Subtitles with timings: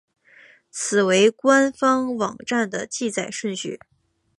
[0.71, 3.79] 此为官方网站的记载顺序。